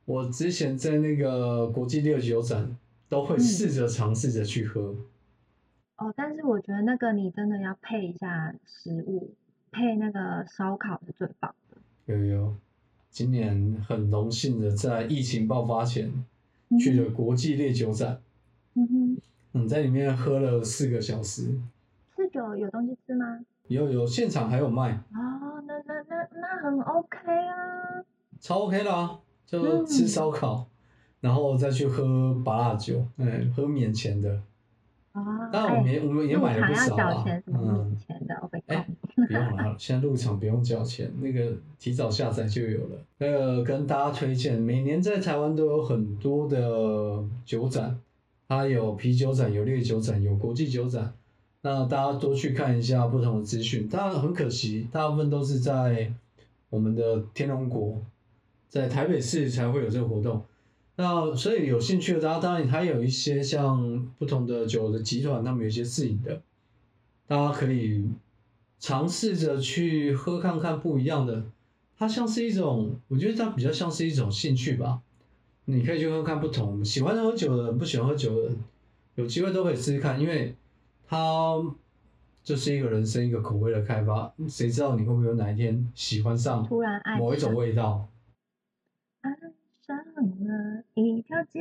[0.07, 2.75] 我之前在那个国际烈酒展
[3.11, 4.95] 都会试着尝试着去喝。
[5.97, 9.35] 哦，但是我觉得那个你真的要配一下食物，
[9.71, 11.77] 配那个烧烤是最棒的。
[12.07, 12.57] 有有，
[13.11, 16.13] 今年很荣幸的在疫情爆发前
[16.81, 18.21] 去了国际烈酒展，
[18.75, 19.19] 嗯哼，
[19.53, 21.61] 嗯，在里面喝了四个小时，
[22.17, 23.41] 四九有东西吃吗？
[23.69, 27.17] 有有现场还有卖，哦，那那那那很 OK
[27.49, 28.05] 啊。
[28.41, 30.67] 超 OK 啦，就吃烧烤，
[31.21, 34.43] 然后再去喝拔辣酒，嗯，喝免钱的。
[35.13, 38.87] 啊，当然我们也我们也买了不少啊嗯免，钱的，我被哎。
[39.15, 42.97] 不用了，现在入场不用交钱，那个提早下载就有了。
[43.19, 48.01] 那个跟大家推荐，每年在台湾都有很多的酒展，
[48.49, 51.13] 它有啤酒展、有烈酒展、有国际酒展，
[51.61, 53.87] 那大家多去看一下不同的资讯。
[53.87, 56.11] 当然很可惜，大部分都是在
[56.71, 58.01] 我们的天龙国，
[58.71, 60.43] 在台北市才会有这个活动。
[61.03, 66.41] 那所以有兴趣的大家，当然还有一些像不同的酒的集团，他们有一些自营的，
[67.27, 68.09] 大家可以
[68.79, 71.43] 尝试着去喝看看不一样的。
[71.99, 75.01] 它像是一种，我觉得它比较像是一种兴趣吧。
[75.65, 78.57] 你可以去喝看不同，喜欢喝酒的人，不喜欢喝酒的人，
[79.17, 80.55] 有机会都可以试试看，因为
[81.09, 81.61] 它
[82.45, 84.33] 就是一个人生一个口味的开发。
[84.49, 88.07] 谁知道你会不会有哪一天喜欢上突然爱某一种味道？
[89.83, 89.99] 爱上
[90.47, 91.61] 了一条街，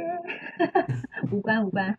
[1.31, 1.97] 无关无关。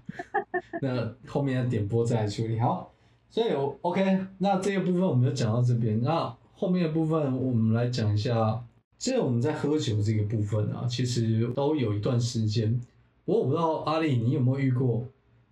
[0.80, 2.58] 那后面的点播再来处理。
[2.58, 2.90] 好，
[3.28, 6.00] 所以我 OK，那这个部分我们就讲到这边。
[6.00, 8.64] 那后面的部分我们来讲一下，
[8.96, 12.80] 这我们在喝酒这个部分啊，其实都有一段时间。
[13.26, 15.04] 不过我不知道阿丽你有没有遇过，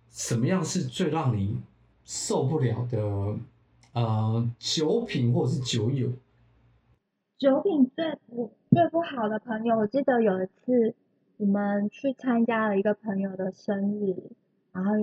[0.09, 1.61] 什么样是最让你
[2.03, 3.37] 受不了的
[3.93, 6.09] 呃酒品或者是酒友？
[7.37, 10.95] 酒品最不最不好的朋友，我记得有一次
[11.35, 14.31] 我们去参加了一个朋友的生日，
[14.71, 14.93] 然后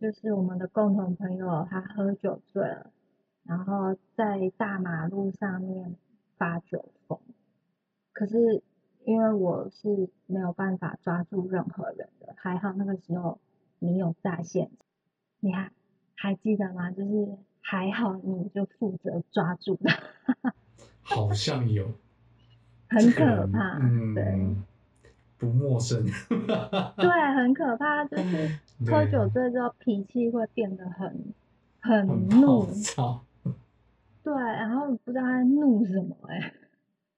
[0.00, 2.90] 就是我们的共同朋友他喝酒醉了，
[3.44, 5.94] 然后在大马路上面
[6.36, 7.20] 发酒疯。
[8.12, 8.64] 可是
[9.04, 13.38] 因为我是没有办法抓住任何人的，还好那个时候
[13.78, 14.72] 你有在线，
[15.38, 15.70] 你还
[16.16, 16.90] 还记得吗？
[16.90, 19.88] 就是还好你就负责抓住的。
[21.00, 21.92] 好像有，
[22.94, 23.78] 很可怕，
[24.14, 24.62] 对嗯，
[25.38, 26.04] 不陌生。
[26.04, 31.24] 对，很可怕，就是喝酒醉之后脾气会变得很
[31.80, 33.24] 很很怒暴，躁。
[34.22, 36.54] 对，然后不知道他在怒什么哎、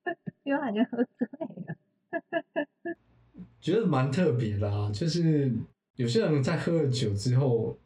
[0.43, 1.29] 因为感觉喝醉
[1.67, 2.97] 了，
[3.61, 5.53] 觉得蛮特别的啊，就是
[5.95, 7.77] 有些人在喝了酒之后，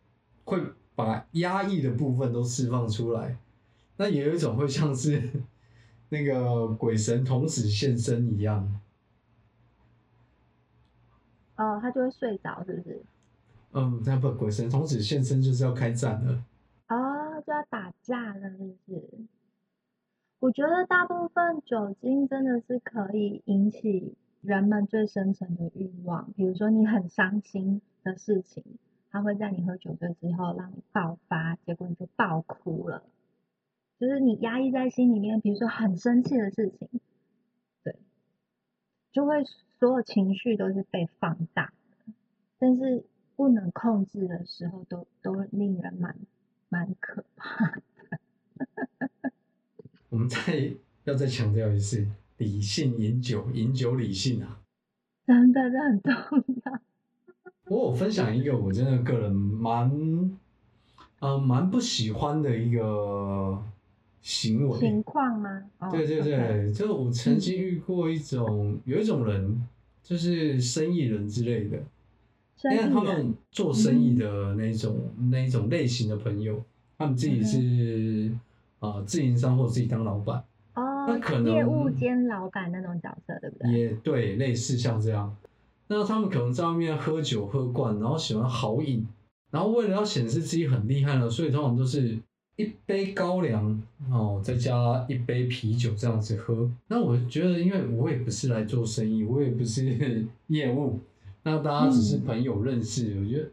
[0.45, 0.59] 会
[0.95, 3.37] 把压抑的部分都释放出来。
[3.99, 5.23] 那也有一种会像是
[6.11, 8.81] 那个鬼神童子现身一样，
[11.57, 13.03] 哦，他就会睡着，是不是？
[13.73, 16.45] 嗯，那不鬼神童子现身就是要开战了。
[16.89, 19.09] 哦，就要打架了，是不是？
[20.41, 28.65] 我觉得大部分酒精真的是可以引起人们最深层的欲望，比如说你很伤心的事情，
[29.13, 33.05] 它会在你喝酒醉之后让你爆发，结果你就爆哭了。
[34.01, 36.89] 就是你压抑在心里面，比如说很生气的事情，
[37.85, 37.95] 对，
[39.13, 39.45] 就会
[39.79, 42.15] 所有情绪都是被放大的，
[42.59, 43.05] 但是
[43.37, 46.17] 不能控制的时候都，都令人蛮
[46.71, 47.79] 蛮可怕。
[50.09, 50.73] 我们再
[51.05, 52.09] 要再强调一次，
[52.39, 54.63] 理性饮酒，饮酒理性啊。
[55.27, 56.13] 真的，这很重
[56.65, 56.81] 要。
[57.67, 60.39] 我有分享一个我真的个人蛮，
[61.21, 63.63] 呃，蛮不喜欢的一个
[64.21, 64.79] 行为。
[64.79, 65.63] 情况吗？
[65.79, 69.67] 哦对对对，就我曾经遇过一种，有一种人，
[70.03, 71.79] 就是生意人之类的，
[72.71, 74.99] 因为他们做生意的那种、
[75.31, 76.63] 那一种类型的朋友，
[76.99, 78.31] 他们自己是
[78.81, 83.73] 啊、呃自营商或者自己当老板，哦那可，能业务兼老板那种角色，对不对？
[83.73, 85.35] 也对，类似像这样。
[85.89, 89.05] 那他们可能在外面喝酒喝惯，然后喜欢豪饮，
[89.51, 92.17] 然后为了要显示自己很厉害呢，所以通常都是
[92.61, 96.71] 一杯高粱哦，再加一杯啤酒这样子喝。
[96.89, 100.99] 那我觉得，因为我也不是来做生意，我也不是 业务，
[101.43, 103.49] 那大家只是朋友认识，我觉得。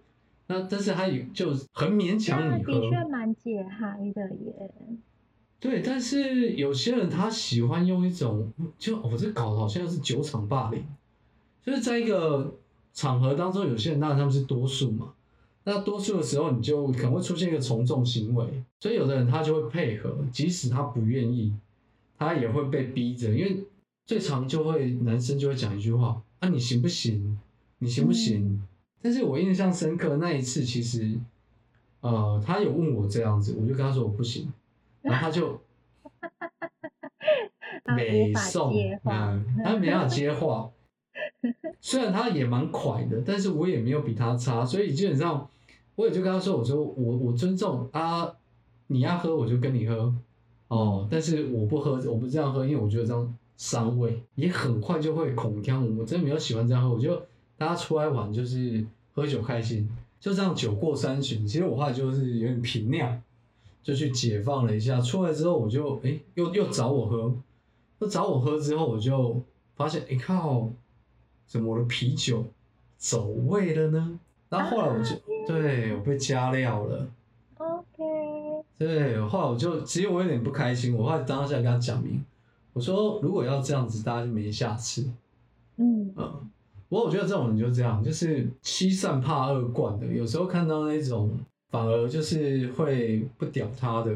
[0.49, 4.71] 那但是他也就很勉强你喝，的确蛮解嗨的耶。
[5.59, 10.85] 对，但是有些人他喜欢用一种，就我、这搞的好像是酒场霸凌，
[11.65, 12.55] 就是在一个
[12.93, 15.13] 场合当中，有些人当然他们是多数嘛，
[15.69, 21.53] 那多数的时候你就可能会出现一个从众行为，所以有的人他就会配合，即使他不愿意，
[22.17, 23.65] 他也会被逼着，因为
[24.05, 27.37] 最常就会男生就会讲一句话啊，你行不行？
[27.79, 28.65] 你行不行？
[29.01, 31.19] 但是我印象深刻那一次，其实
[31.99, 34.49] 呃，他有问我这样子，我就跟他说我不行，
[35.01, 35.59] 然后他就
[37.83, 40.71] 他 没送嗯，他没办法接话。
[41.81, 45.49] 虽然他也蛮快的，但是我也没有比他差，所以基本上
[45.97, 48.31] 我也就跟他说，我说我我尊重啊，
[48.85, 50.13] 你要喝我就跟你喝。
[50.67, 57.15] 哦，但是我不喝，我不这样喝，因为我觉得这样伤胃，也很快就会恐腔，我真的没有喜欢这样喝，我就
[57.57, 59.89] 大家出来玩就是喝酒开心，
[60.19, 63.19] 就这样酒过三巡，其实我后来就是有点频尿，
[63.81, 67.33] 就去解放了一下，出来之后我就哎又又找我喝，
[67.99, 69.41] 又找我喝之后我就
[69.75, 70.69] 发现哎靠，
[71.47, 72.43] 怎么我的啤酒
[72.97, 74.19] 走味了呢？
[74.49, 77.07] 然后后来我就、对我被加料了。
[77.57, 78.03] OK，
[78.77, 82.23] 对，后来我就其实我有点不开心，我后来当下跟他讲明，
[82.73, 85.09] 我说如果要这样子，大家就没下次。
[85.77, 86.49] 嗯，嗯，
[86.89, 91.31] 不过我觉得这种人就这样，就是欺善怕恶惯的，有时候看到那种
[91.69, 94.15] 反而就是会不屌他的，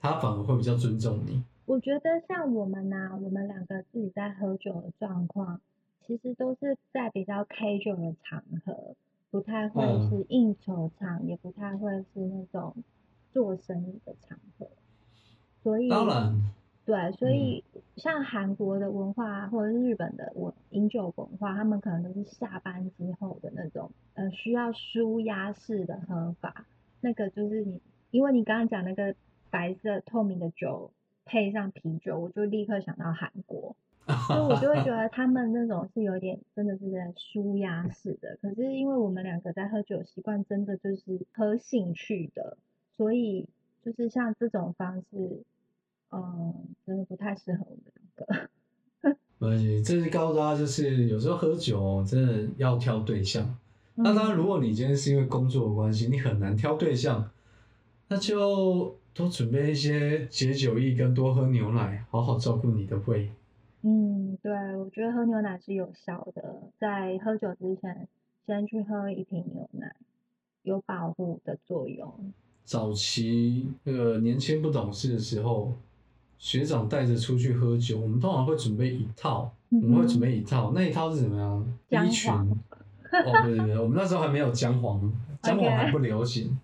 [0.00, 1.42] 他反而会比较尊重你。
[1.66, 5.60] 我觉得像我们呐、我们两个自己在喝酒的状况，
[6.04, 8.96] 其实都是在比较 casual 的场合，
[9.30, 12.74] 不太会嗯是应酬场，也不太会是那种
[13.32, 14.66] 做生意的场合。
[15.62, 16.52] 所以，当然，
[16.84, 17.62] 对，所以
[17.96, 26.66] 像韩国的文化或者是日本的文饮酒文化，他们可能都是下班之后的那种，呃，需要舒压式的喝法。
[27.00, 29.14] 那个就是你，因为你刚刚讲那个
[29.50, 30.90] 白色透明的酒
[31.24, 33.76] 配上啤酒，我就立刻想到韩国，
[34.06, 38.36] 所以我就会觉得 他们那种是有点真的是在舒压式的。
[38.42, 42.56] 可是因为我们两个在喝酒习惯真的就是喝兴趣的，
[42.96, 43.48] 所以
[43.84, 45.42] 就是像这种方式，
[46.10, 46.54] 嗯，
[46.86, 48.48] 真的不太适合我们两个。
[49.38, 53.56] 没关系，这是告诉大家，就是有时候喝酒哦真的要挑对象。
[53.94, 57.30] 那当然，如果你今天是因为工作的关系，你很难挑对象，
[58.08, 63.30] 那就多准备一些解酒液跟多喝牛奶，好好照顾你的胃。
[63.82, 68.06] 嗯，对，我觉得喝牛奶是有效的，在喝酒之前
[68.46, 69.94] 先去喝一瓶牛奶，
[70.62, 72.32] 有保护的作用。
[72.64, 75.72] 早期那个年轻不懂事的时候，
[76.38, 85.12] 学长带着出去喝酒，我们通常会准备一套，我们会准备一套，那一套是怎么样姜？B 群，黄哦，对对对，我们那时候还没有姜黄，
[85.42, 86.58] 姜黄还不流行。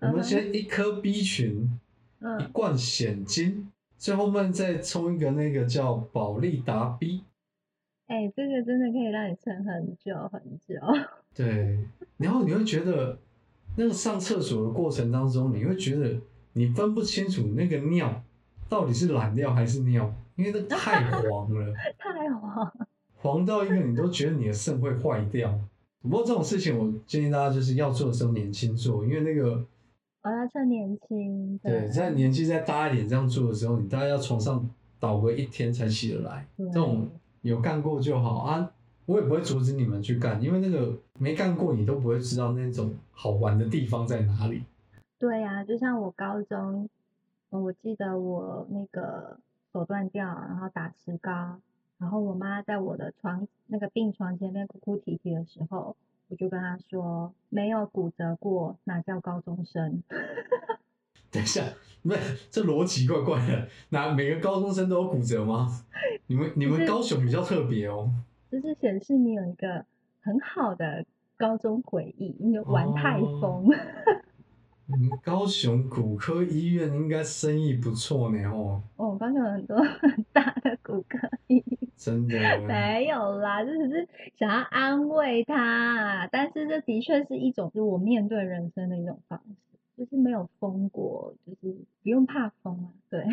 [0.00, 1.68] 我们先一颗 B 群，
[2.20, 3.70] 一嗯，罐显金，
[4.02, 7.22] 最后面再冲一个那个叫宝利达 B。
[8.08, 10.74] 哎、这个真的可以让你撑很久很久。
[11.32, 11.78] 对，
[12.16, 13.16] 然后你会觉得
[13.76, 16.20] 那个上厕所的过程当中，你会觉得
[16.54, 18.20] 你分不清楚那个尿
[18.68, 22.72] 到底是懒尿还是尿，因为那太黄了， 太黄，
[23.14, 25.56] 黄到一个你都觉得你的肾会坏掉。
[26.02, 29.64] 不过这种事情，我建议大家就是要做的时候年轻做，因为那个
[30.22, 31.58] 我要趁年轻。
[31.58, 34.68] 对，在年纪再大一点这样做的时候，你大概要床上
[35.00, 36.46] 倒个一天才起得来。
[36.56, 37.08] 对这种
[37.42, 38.70] 有干过就好啊，
[39.06, 44.62] 我也不会阻止你们去干，因为那个没干过你都不会知道那种好玩的地方在哪里。
[45.18, 46.88] 对呀、就像我高中，
[47.50, 49.38] 呃我记得我那个
[49.72, 51.58] 手断掉，然后打石膏，
[51.98, 55.96] 然后我妈在我的床那个病床前面哭哭啼啼的时候，
[56.32, 60.02] 我就跟他说，没有骨折过，哪叫高中生？
[61.30, 61.62] 等一下，
[62.02, 65.68] 不是这逻辑怪怪的，那每个高中生都有骨折吗？
[66.28, 68.10] 你们你们高雄比较特别哦。
[68.50, 69.84] 就是显示你有一个
[70.22, 71.04] 很好的
[71.36, 73.66] 高中回忆，你有玩太哦疯。
[73.66, 74.31] 你
[74.86, 81.78] 们高雄骨科医院应该生意不错呢哦，哦，高雄有很多很大的骨科医院。
[81.96, 82.36] 真的。
[82.66, 93.24] 没有啦，这只是想要安慰他，但是这的确是一种就是我面对人生的一种方式，就是没有疯过，就是不用怕疯啊，对，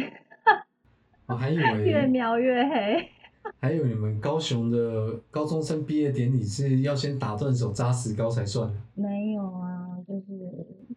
[1.25, 3.09] 我还以为 越描越黑。
[3.59, 10.23] 还有你们高雄的高中生毕业典礼是要先打断手扎石膏才算，没有啊，就是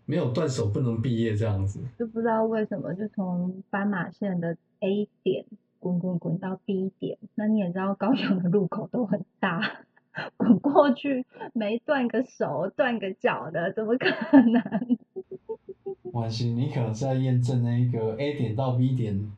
[0.07, 1.81] 没有断手不能毕业这样子。
[1.99, 5.45] 就不知道为什么就从斑马线的 A 点
[5.79, 9.85] 滚滚滚到 B 点，那你也知道高雄的路口都很大，
[10.37, 14.07] 滚过去没断个手断个脚的，怎么可
[14.43, 14.99] 能？
[16.13, 19.33] 关系，你可能是在验证那一个 A 点到 B 点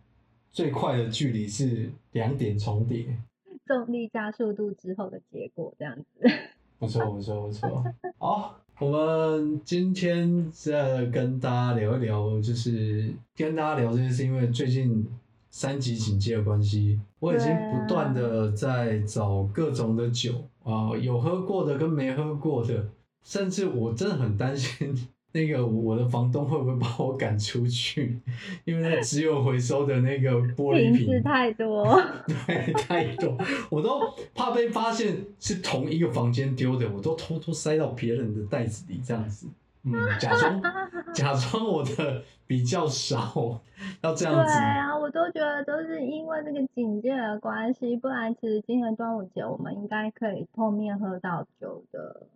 [0.50, 3.16] 最快的距离是两点重叠。
[3.66, 6.28] 重力加速度之后的结果这样子。
[6.78, 7.84] 不错，不错，不错。
[8.18, 15.06] 好，我们今天在跟大家聊一聊，就是跟大家聊这件事，因为最近
[15.48, 22.84] 三级警戒的关系，我已经不断的在找各种的酒啊、有喝过的跟没喝过的，
[23.22, 24.92] 甚至我真的很担心
[25.34, 28.20] 那个我的房东会不会把我赶出去，
[28.64, 32.00] 因为那只有回收的那个玻璃瓶子，太多，
[32.46, 33.36] 对，太多，
[33.68, 34.00] 我都
[34.32, 39.48] 怕被发现是同一个房间丢的，我都偷偷塞到别人的袋子里这样子，
[39.82, 40.62] 嗯，假装
[41.12, 43.60] 假装我的比较少，
[44.02, 44.58] 要这样子对子。
[44.60, 52.28] 啊，我都觉得都是因为这个警戒的关系，不然其实今年端午节我们应该可以碰面喝到酒的，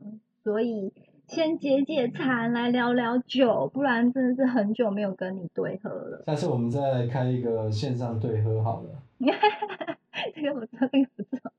[0.43, 0.93] 所以
[1.29, 6.25] 先解解馋，来聊聊酒，不然真的是很久没有跟你对喝了。
[6.27, 8.89] 下次我们再来开一个线上对喝好了。
[10.35, 11.53] 这个不错，这个不错，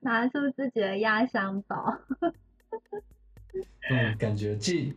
[0.00, 1.92] 拿出自己的压箱宝。
[3.90, 4.96] 嗯，感觉记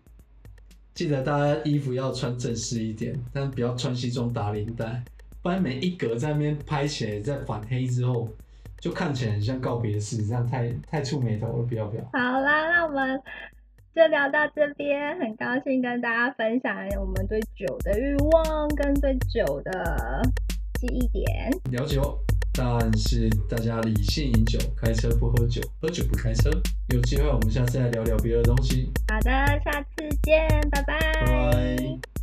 [0.94, 5.04] 记得大家衣服要穿正式一点，但不要穿西装打领带，
[5.42, 8.30] 不然每一格在那边拍起来，在反黑之后，
[8.80, 12.04] 就看起来很像告别式，这样太太触眉头了，不要不要。
[12.14, 13.20] 好啦，那我们
[13.98, 20.22] 就聊到这边，很高兴跟大家分享我们对酒的欲望跟对酒的
[20.80, 21.26] 记忆点。
[21.72, 22.16] 聊酒，
[22.54, 26.52] 但是大家理性饮酒，开车不喝酒，喝酒不开车。
[26.94, 29.32] 有机会我们下次再聊聊别的东西，好的，
[29.66, 31.00] 下次见，拜拜。
[31.14, 32.17] 拜拜。